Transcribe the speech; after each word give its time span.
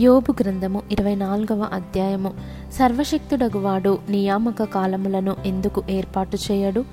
యోబు 0.00 0.34
గ్రంథము 0.42 0.82
ఇరవై 0.92 1.14
నాలుగవ 1.14 1.68
అధ్యాయము. 1.72 2.32
సర్వశక్తుడగువాడు 2.72 3.98
నియామక 4.10 4.62
కాలములను 4.62 5.36
ఎందుకు 5.46 5.82
ఏర్పాటు 5.90 6.38
చేయడు? 6.50 6.84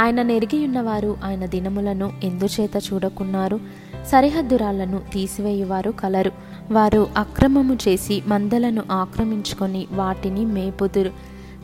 ఆయన 0.00 0.22
నెరిగియున్నవారు 0.22 1.16
ఆయన 1.24 1.46
దినములను 1.46 2.12
ఎందుచేత 2.24 2.70
చూడకున్నారు? 2.76 3.60
సరిహద్దురాలను 4.06 5.00
తీసివేయువారు 5.12 5.90
కలరు. 5.90 6.32
వారు 6.70 7.06
అక్రమము 7.16 7.78
చేసి 7.88 8.22
మందలను 8.26 8.82
ఆక్రమించుకొని 8.90 9.86
వాటిని 9.92 10.46
మేపుదురు. 10.46 11.10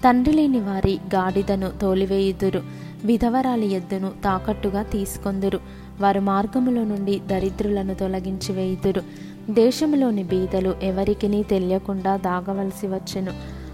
తండ్రి 0.05 0.35
లేని 0.35 0.61
వారి 0.61 0.99
గాడిదను 1.15 1.71
తోలివేయుదురు. 1.83 2.63
విధవరాలి 3.05 3.73
ఎద్దును 3.73 4.13
తాకట్టుగా 4.25 4.83
తీసుకొందురు. 4.83 5.61
వారు 6.01 6.21
మార్గములో 6.21 6.85
నుండి 6.85 7.21
దరిద్రులను 7.27 7.95
తొలగించి 7.95 8.55
వేయుదురు 8.55 9.30
దేశంలోని 9.55 10.23
బీదలు 10.23 10.75
ఎవరికిని 10.83 11.43
తెలియకుండా 11.43 12.17
దాగవలసి 12.17 12.87
వచ్చెను. 12.87 13.33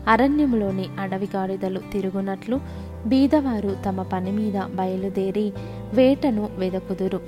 అరణ్యంలోని 0.08 0.86
అడవిగాడిదలు 1.00 1.80
తిరుగునట్లు 1.92 2.60
బీదవారు 3.06 3.76
తమ 3.86 4.02
పని 4.02 4.32
మీద 4.32 4.62
బయలుదేరి 4.74 5.52
వేటను 5.94 6.48
వెదకుదురు. 6.58 7.20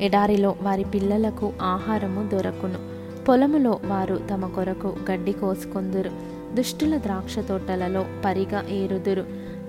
ఎడారిలో 0.00 0.56
వారి 0.62 0.84
పిల్లలకు 0.84 1.52
ఆహారము 1.62 2.28
దొరకును. 2.28 2.78
పొలములో 3.24 3.78
వారు 3.84 4.20
తమ 4.30 4.46
కొరకు 4.46 4.96
గడ్డి 5.10 5.32
కోసుకొందురు. 5.32 6.10
దుష్టుల 6.54 6.96
ద్రాక్ష 6.96 7.38
తోటలలో 7.38 8.04
పరిగ 8.24 8.62
ఏరుదురు. 8.68 9.24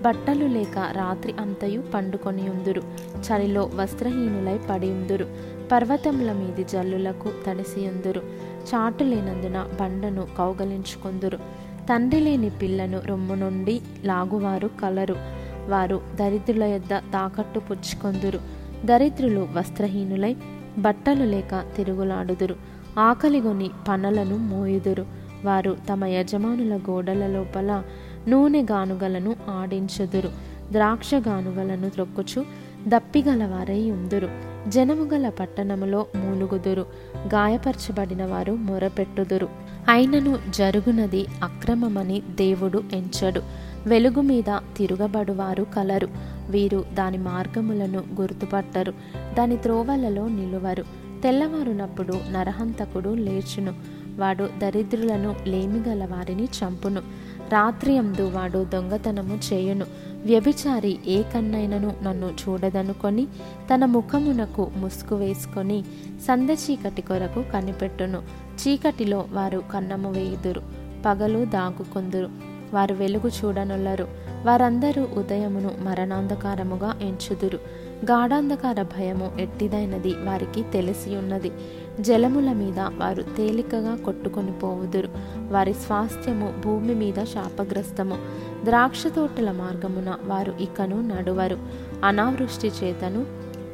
బట్టలు 0.06 0.46
లేక 0.46 0.78
రాత్రి 0.78 1.34
అంతయు 1.40 1.82
పండుకొని 1.82 2.50
ఉందురు 2.50 2.82
చలిలో 3.18 3.72
వస్త్రహీనులై 3.76 4.60
పడి 4.70 4.92
ఉందురు 4.92 5.28
పర్వతముల 5.72 6.32
మీది 6.32 6.64
జల్లులకు 6.64 7.30
తడిసియుందురు. 7.48 8.22
చాటు 8.54 9.04
లేనందున 9.04 9.68
బండను 9.82 10.28
కౌగలించుకుందురు. 10.38 11.38
తండ్రి 11.90 12.20
లేని 12.20 12.50
పిల్లను 12.50 13.02
రొమ్ము 13.06 13.36
నుండి 13.36 13.82
లాగువారు 14.04 14.70
కలరు. 14.82 15.16
వారు 15.68 16.02
దరిద్రుల 16.16 16.64
యొద్ద 16.64 16.94
తాకట్టు 16.94 17.60
పుచ్చుకొందురు. 17.60 18.40
దరిద్రులు 18.86 19.48
వస్త్రహీనులై 19.54 20.36
బట్టలు 20.78 21.24
లేక 21.24 21.64
తిరుగులాడుదురు. 21.78 22.56
ఆకలిగొని 23.00 23.70
పనులను 23.88 24.38
మోయుదురు. 24.38 25.06
వారు 25.46 25.78
తమ 25.90 26.06
యజమానుల 26.06 26.80
గోడల 26.90 27.28
లోపల 27.28 27.84
నూనె 28.28 28.62
గానుగలను 28.62 29.36
ఆడించుదురు 29.50 30.30
ద్రాక్ష 30.72 31.16
గానుగలను 31.16 31.90
త్రొక్కుచు 31.90 32.46
దప్పిగలవారై 32.88 33.92
ఉందురు. 33.92 34.30
జనముగల 34.68 35.30
పట్టణములో 35.30 36.06
మూలుగుదురు 36.16 36.86
గాయపరచబడిన 37.18 38.26
వారు 38.26 38.52
మొరపెట్టుదురు. 38.52 39.50
అయినను 39.90 40.38
జరుగునది 40.50 41.26
అక్రమమని 41.44 42.22
దేవుడు 42.22 42.84
ఎంచడు. 42.94 43.42
వెలుగు 43.88 44.22
మీద 44.22 44.60
తిరుగబడువారు 44.78 45.64
కలరు. 45.64 46.08
వీరు 46.50 46.86
దాని 46.94 47.18
మార్గములను 47.18 48.04
గుర్తుపట్టరు 48.22 48.94
దాని 49.38 49.58
త్రోవలలో 49.58 50.28
నిలువరు. 50.28 50.84
తెల్లవారునప్పుడు 51.24 52.14
నరహంతకుడు 52.32 53.10
లేచును 53.10 53.74
వాడు 54.18 54.50
దరిద్రులను 54.58 55.36
లేమిగల 55.48 56.06
వారిని 56.06 56.44
చంపును. 56.44 57.02
రాత్రియందు 57.50 58.30
వాడు 58.30 58.64
దొంగతనము 58.64 59.40
చేయును. 59.54 59.86
వ్యభిచారి 60.26 61.00
ఏ 61.08 61.22
కన్నైనను 61.22 61.96
నన్ను 62.04 62.28
చూడదనుకొని 62.28 63.26
తన 63.74 63.86
ముఖమునకు 63.86 64.72
ముసుగు 64.78 65.20
వేసుకొని 65.20 65.84
సంద 66.28 66.50
చీకటి 66.50 67.02
కొరకు 67.02 67.44
కనిపెట్టును. 67.54 68.22
చీకటిలో 68.56 69.26
వారు 69.32 69.64
కన్నము 69.74 70.12
వేయుదురు. 70.12 70.62
పగలు 71.06 71.46
దాగుకొందురు. 71.46 72.55
వారు 72.76 72.94
వెలుగు 72.94 73.28
చూడనుల్లరు 73.28 74.08
వారందరూ 74.46 75.08
ఉదయమును 75.18 75.72
మరణాంధకారముగా 75.80 77.00
ఎంచుదురు. 77.02 77.60
గాఢాంధకార 78.06 78.82
భయము 78.82 79.32
ఎట్టిదైనది 79.40 80.14
వారికి 80.14 80.62
తెలిసి 80.74 81.16
ఉన్నది 81.16 81.52
జలముల 82.00 82.52
మీద 82.52 82.80
వారు 82.80 83.24
తేలికగా 83.24 83.96
కొట్టుకొని 83.96 84.52
పోవుదురు. 84.52 85.10
వారి 85.52 85.74
స్వాస్థ్యము 85.74 86.54
భూమి 86.66 86.96
మీద 86.96 87.24
శాపగ్రస్తము. 87.24 88.18
ద్రాక్ష 88.64 89.04
తోటల 89.16 89.52
మార్గమున 89.52 90.16
వారు 90.24 90.54
ఇకను 90.62 91.02
నడువరు. 91.02 91.58
అనావృష్టి 92.06 92.72
చేతను 92.84 93.26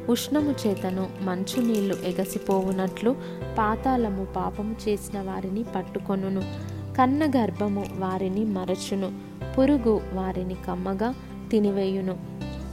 ఉష్ణము 0.08 0.54
చేతను 0.66 1.06
మంచు 1.22 1.62
నీళ్ళు 1.62 1.96
ఎగసిపోవునట్లు 2.04 3.16
పాతాళము 3.58 4.24
పాపము 4.36 4.76
చేసిన 4.88 5.20
వారిని 5.20 5.62
పట్టుకొనును. 5.76 6.71
కన్న 6.96 7.26
గర్భము 7.26 7.84
వారిని 7.98 8.44
మరచును 8.44 9.12
పురుగు 9.58 10.00
వారిని 10.12 10.56
కమ్మగా 10.66 11.14
తినివేయును. 11.50 12.16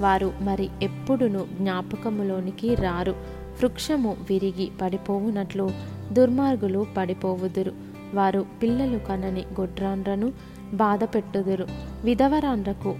వారు 0.02 0.34
మరి 0.42 0.70
ఎప్పుడును 0.82 1.48
జ్ఞాపకములోనికి 1.52 2.76
రారు. 2.76 3.12
వృక్షము 3.60 4.18
విరిగి 4.30 4.72
పడిపోవునట్లు 4.82 5.72
దుర్మార్గులు 6.12 6.86
పడిపోవుదురు. 6.98 7.72
వారు 8.14 8.46
పిల్లలు 8.64 8.98
కనని 8.98 9.42
గొడ్రాండ్రను 9.42 10.34
బాధ 10.74 11.04
పెట్టుదురు 11.04 11.68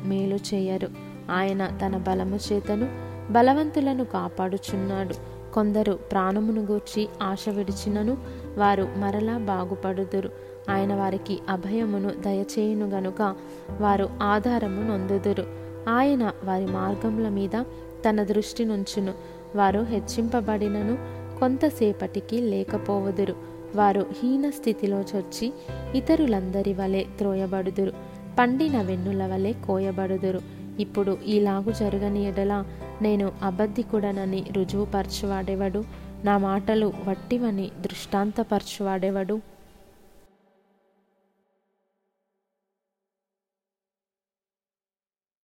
మేలు 0.04 0.40
చేయరు. 0.54 0.88
ఆయన 1.32 1.78
తన 1.86 1.98
బలము 1.98 2.40
చేతను 2.52 2.88
బలవంతులను 3.32 4.04
కాపాడుచున్నాడు. 4.04 5.16
కొందరు 5.54 5.94
ప్రాణమును 5.94 6.62
గూర్చి 6.62 7.10
ఆశ 7.24 7.50
విడిచినను 7.50 8.18
వారు 8.58 8.88
మరలా 8.98 9.38
బాగుపడుదురు. 9.38 10.49
ఆయన 10.70 10.96
వారికి 10.96 11.40
అభయమును 11.50 12.10
దయచేయును 12.10 12.90
గనుక 12.90 13.36
వారు 13.82 14.10
ఆధారము 14.22 14.82
నొందుదురు. 14.82 15.46
ఆయన 15.90 16.32
వారి 16.44 16.66
మార్గముల 16.66 17.30
మీద 17.30 17.64
తన 18.10 18.24
దృష్టి 18.24 18.66
నుంచును. 18.66 19.14
వారు 19.56 19.80
హెచ్చింపబడినను 19.80 21.20
కొంతసేపటికి 21.40 22.42
లేకపోవదురు. 22.42 23.36
వారు 23.76 24.06
హీన 24.24 24.50
స్థితిలో 24.50 25.00
చొచ్చి 25.00 25.54
ఇతరులందరి 25.96 26.74
వలె 26.74 27.04
త్రోయబడుదురు. 27.18 27.94
పండిన 28.40 28.82
వెన్నుల 28.82 29.26
వలె 29.26 29.54
కోయబడుదురు. 29.54 30.42
ఇప్పుడు 30.80 31.18
ఈలాగు 31.28 31.72
జరగని 31.72 32.28
ఎడల 32.28 32.64
నేను 33.02 33.32
అబద్ధికుడనని 33.42 34.44
రుజువుపరచువాడెవడు? 34.52 35.84
నా 36.24 36.38
మాటలు 36.38 36.94
వట్టివని 37.08 37.72
దృష్టాంతపరచువాడెవడు? 37.82 39.40